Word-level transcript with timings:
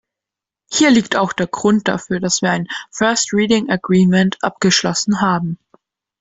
Hier 0.73 0.89
liegt 0.89 1.15
auch 1.15 1.31
der 1.31 1.45
Grund 1.45 1.87
dafür, 1.87 2.19
dass 2.19 2.41
wir 2.41 2.49
ein 2.49 2.67
first 2.89 3.33
reading 3.33 3.69
agreement 3.69 4.35
abgeschlossen 4.41 5.21
haben. 5.21 5.59